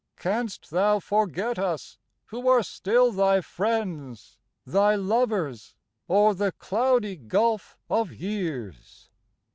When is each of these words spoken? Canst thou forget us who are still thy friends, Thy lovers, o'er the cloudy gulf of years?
Canst 0.17 0.71
thou 0.71 0.99
forget 0.99 1.59
us 1.59 1.99
who 2.25 2.47
are 2.49 2.63
still 2.63 3.11
thy 3.11 3.39
friends, 3.39 4.39
Thy 4.65 4.95
lovers, 4.95 5.75
o'er 6.09 6.33
the 6.33 6.51
cloudy 6.53 7.15
gulf 7.15 7.77
of 7.87 8.11
years? 8.11 9.11